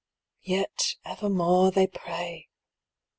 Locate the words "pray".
1.85-2.49